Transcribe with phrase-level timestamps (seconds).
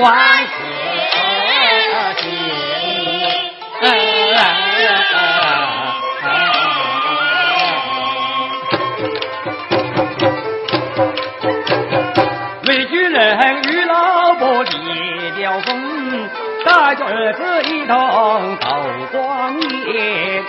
[0.00, 0.52] 万事
[1.08, 2.28] 兴
[12.62, 16.30] 美军人与老婆离了婚
[16.64, 18.66] 带着儿子一同走
[19.12, 20.44] 光年。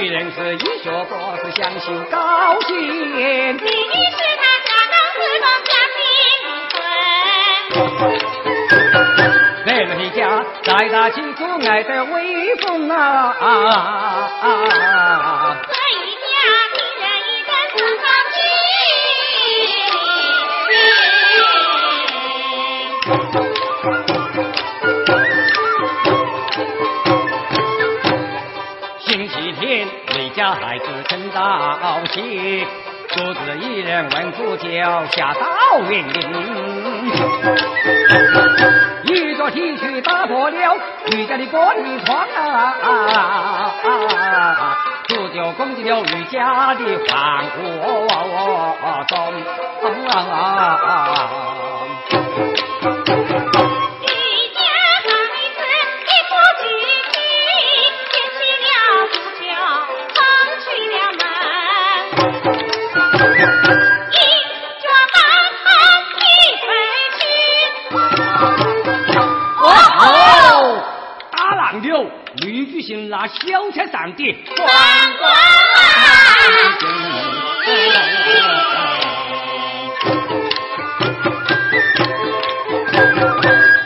[0.00, 2.74] 女人是医学博士，想修高薪。
[2.78, 6.00] 你是他家当四方家庭
[6.72, 6.74] 分。
[9.66, 10.18] 美人家
[10.62, 12.96] 在大气中爱得威风啊！
[15.68, 16.24] 星期
[29.60, 32.66] 天，回家孩子趁早起，
[33.10, 36.16] 独自一人闻呼叫下到园林。
[39.04, 40.56] 一着 T 恤打破了
[41.12, 43.70] 余家的玻璃窗啊！
[45.08, 48.08] 足就攻进了余家的房屋
[49.08, 49.34] 中。
[49.82, 50.08] 那
[74.00, 74.22] 小车上的
[74.56, 74.64] 光
[75.18, 75.22] 光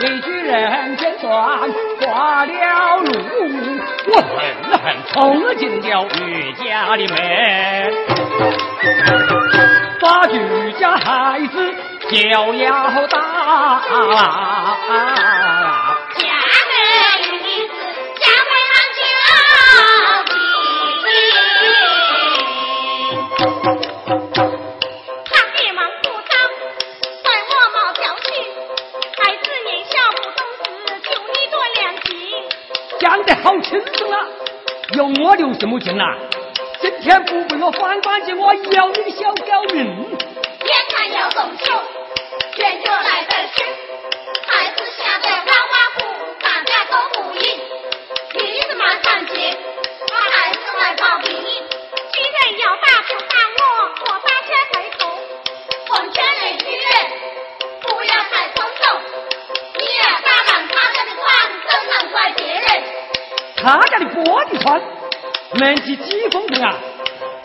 [0.00, 1.28] 一举人间算
[2.00, 2.52] 挂了
[2.96, 3.06] 路，
[4.06, 4.32] 我狠
[4.80, 4.82] 狠
[5.12, 5.12] 冲
[5.58, 5.86] 进了
[6.16, 6.64] 余家
[6.96, 7.16] 的门，
[10.00, 11.06] 把余家孩
[11.48, 11.54] 子
[12.10, 12.16] 就
[12.54, 12.72] 要
[13.08, 13.82] 打。
[34.98, 36.02] 有我留什么劲呐？
[36.80, 39.76] 今天不为我反关节，我要你的小刁民！
[39.76, 41.72] 眼看要动手，
[42.56, 43.62] 拳脚来得迟，
[44.48, 46.02] 孩子吓得哇哇哭，
[46.42, 47.42] 大家都不应。
[48.34, 49.56] 女子马上接，
[50.10, 53.62] 把孩子来抱病，居然要打就打我，
[54.00, 55.00] 我把车回头。
[55.86, 56.90] 奉劝那女人
[57.82, 58.82] 不要太冲动，
[59.76, 61.22] 你也打烂他家的床，
[61.70, 62.66] 怎能怪别人？
[63.60, 64.04] 他家的
[65.58, 66.74] 门几几公分啊？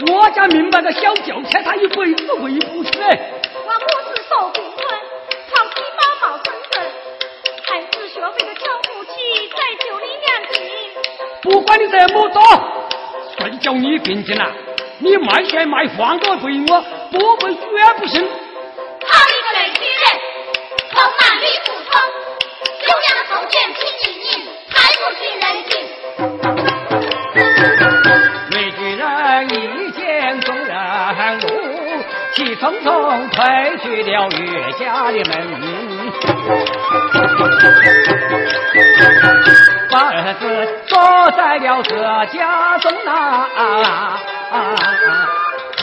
[0.07, 2.91] 我家明白的小轿车，他一辈子回不去。
[2.99, 4.99] 我不是受贫困，
[5.51, 6.79] 靠低保冒生子，
[7.63, 9.11] 孩子学费的交不起，
[9.49, 10.55] 再就你两斤。
[11.41, 12.41] 不管你这么多，
[13.37, 14.51] 谁叫你病进了？
[14.99, 16.81] 你卖血卖房都回我，
[17.11, 17.61] 不会绝
[17.97, 18.23] 不行。
[18.25, 20.03] 好一个雷女人，
[20.91, 21.91] 从哪里不同，
[22.81, 24.31] 有样的头钱拼一赢，
[24.69, 25.71] 太不近人情。
[32.53, 35.33] 气冲冲退去了岳家的门，
[39.89, 40.45] 把儿子
[40.85, 41.95] 锁在了这
[42.27, 44.19] 家中啊！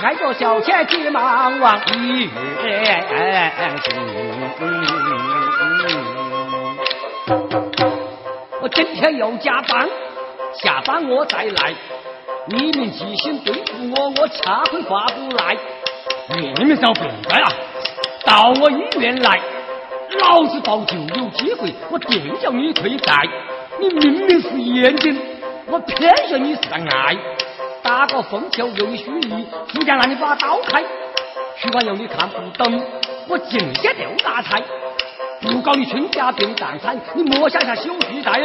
[0.05, 2.31] 挨着小车急忙往医
[2.63, 3.05] 院。
[8.61, 9.89] 我今天要加班，
[10.63, 11.75] 下班我再来。
[12.47, 15.57] 你们齐心对付我，我恰会划不来。
[16.39, 17.53] 你们找不该啊！
[18.25, 19.41] 到我医院来，
[20.21, 23.15] 老子报就有机会，我定叫你退债。
[23.81, 25.19] 你明明是眼睛，
[25.67, 27.17] 我偏说你是个爱。
[27.83, 30.83] 打个风球又有虚意，福建让你把刀开。
[31.57, 32.81] 徐官要你看不懂，
[33.27, 34.63] 我尽些丢大财。
[35.41, 38.41] 不搞你亲家变蛋散，你莫想下休息带。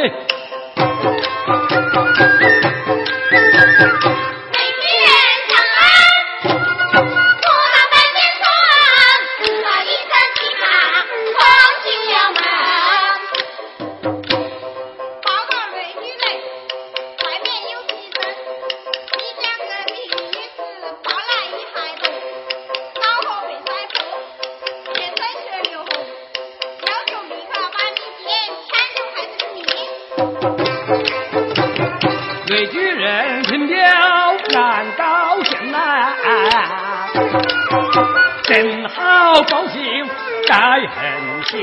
[40.88, 41.54] 很险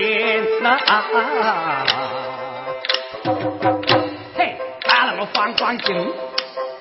[0.62, 0.78] 呐！
[4.36, 6.14] 嘿，打那个反光镜，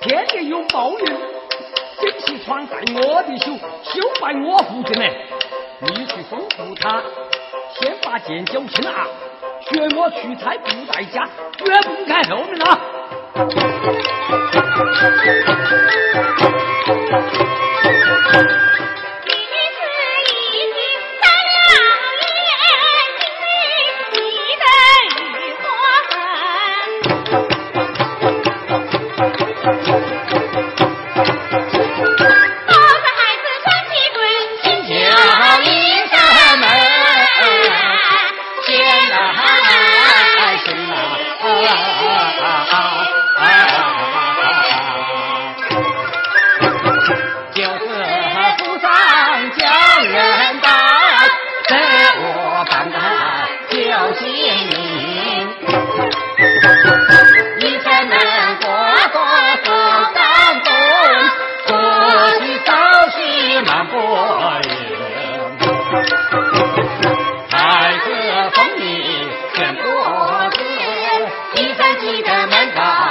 [0.01, 1.05] 天天有报应，
[1.99, 3.45] 金器闯在我的手，
[3.83, 5.05] 休怪我父亲呢。
[5.79, 7.01] 你去吩咐他，
[7.79, 9.07] 先把剑交清啊，
[9.61, 11.25] 学我出差不在家，
[11.57, 12.67] 绝不开后门啊！
[72.47, 73.02] 门把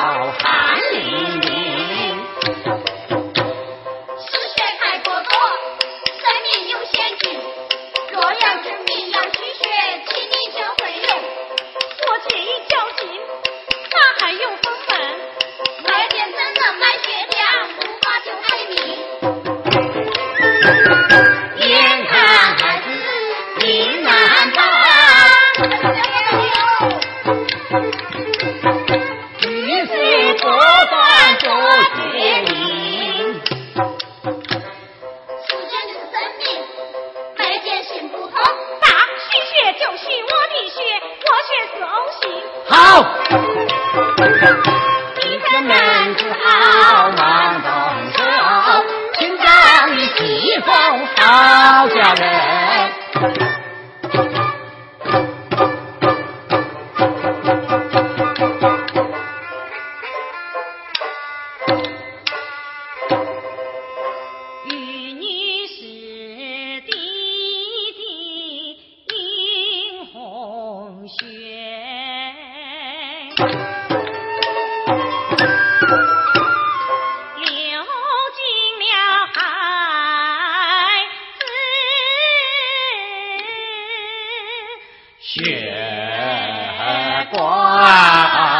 [85.34, 88.51] 血光。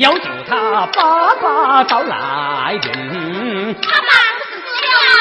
[0.00, 3.76] 要救他爸爸找来人。
[3.82, 4.06] 他爸
[4.38, 5.20] 不是死了吗？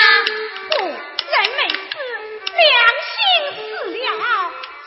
[0.70, 2.00] 不，人没死，
[2.56, 2.64] 良
[3.04, 3.20] 心
[3.60, 3.68] 死
[4.08, 4.10] 了。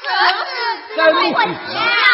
[0.02, 0.08] 这
[0.48, 0.50] 是
[0.96, 2.08] 怎么回事啊？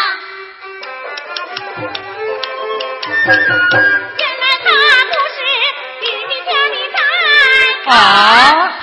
[4.19, 4.67] 原来他
[5.07, 5.39] 不是
[6.03, 6.77] 玉帝家的
[7.87, 7.87] 啊！
[7.87, 7.95] 宅，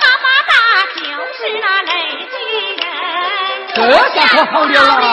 [0.00, 0.50] 他爸爸
[0.94, 0.98] 就
[1.34, 1.92] 是那雷
[2.32, 2.34] 巨
[2.80, 2.82] 人。
[3.74, 3.78] 这
[4.14, 5.04] 下可好了啊！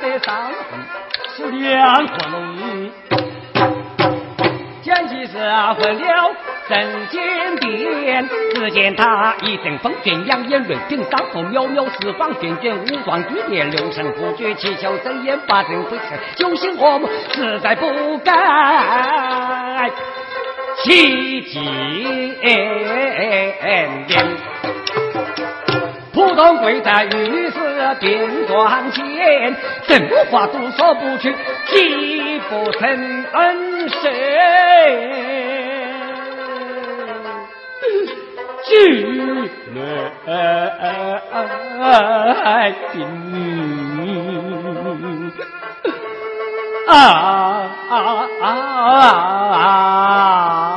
[0.00, 0.52] 吓得上
[1.36, 2.90] 是两魂龙。
[4.80, 5.32] 蒋介石
[5.74, 6.30] 混了
[6.68, 16.04] 镇间殿，只见他一阵风卷，两眼锐顶，上头渺渺四方卷卷，武装巨烈，六神不绝，七窍生烟，八阵飞驰，
[16.36, 19.90] 九星火木，实在不该
[20.84, 22.78] 其见面。
[26.12, 29.54] 普通跪在御史便庄前，
[29.86, 31.28] 怎么话都说不出，
[31.66, 34.10] 既不成恩赦，
[38.64, 39.48] 举
[41.78, 42.96] 来兵。
[46.88, 46.92] 啊
[47.90, 47.92] 啊
[48.42, 48.44] 啊
[49.52, 50.67] 啊！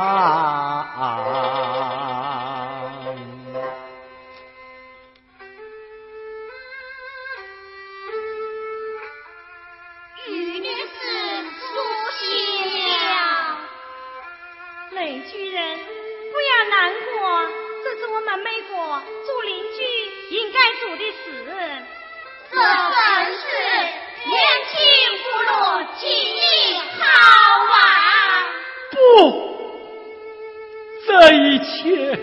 [31.32, 32.16] 一切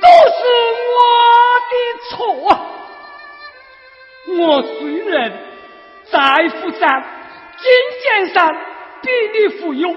[0.00, 0.40] 都是
[0.90, 1.00] 我
[1.70, 1.74] 的
[2.10, 2.16] 错。
[4.38, 5.32] 我虽然
[6.10, 7.04] 在府上、
[7.58, 7.64] 金
[8.02, 8.54] 钱上
[9.02, 9.94] 比你富有，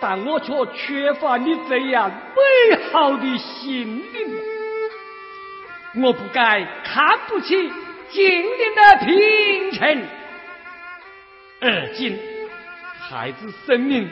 [0.00, 4.40] 但我却缺乏你这样美好的心灵。
[6.02, 7.70] 我不该看不起
[8.08, 10.02] 精灵的贫穷。
[11.60, 12.18] 而今，
[12.98, 14.08] 孩子生命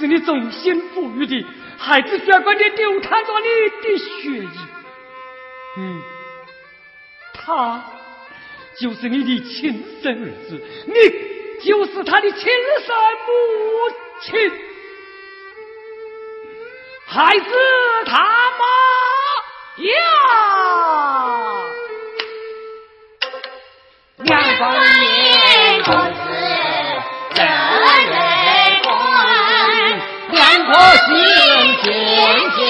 [0.00, 3.46] 是你忠心赋予的，孩子血管里流淌着你
[3.82, 4.48] 的血液。
[5.76, 6.02] 嗯，
[7.34, 7.84] 他
[8.80, 10.94] 就是你的亲生儿子，你
[11.62, 13.32] 就是他的亲生母
[14.22, 14.50] 亲。
[17.06, 17.44] 孩子
[18.06, 18.64] 他妈
[19.84, 20.59] 呀！
[31.06, 32.69] 天天。